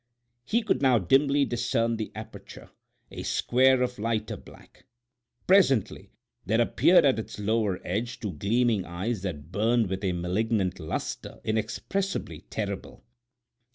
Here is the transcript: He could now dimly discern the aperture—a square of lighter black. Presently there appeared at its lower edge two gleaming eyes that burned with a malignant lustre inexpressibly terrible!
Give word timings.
He 0.45 0.63
could 0.63 0.81
now 0.81 0.97
dimly 0.97 1.45
discern 1.45 1.97
the 1.97 2.11
aperture—a 2.15 3.21
square 3.21 3.83
of 3.83 3.99
lighter 3.99 4.35
black. 4.35 4.85
Presently 5.45 6.09
there 6.43 6.59
appeared 6.59 7.05
at 7.05 7.19
its 7.19 7.37
lower 7.37 7.79
edge 7.85 8.19
two 8.19 8.31
gleaming 8.33 8.83
eyes 8.83 9.21
that 9.21 9.51
burned 9.51 9.91
with 9.91 10.03
a 10.03 10.13
malignant 10.13 10.79
lustre 10.79 11.39
inexpressibly 11.43 12.47
terrible! 12.49 13.03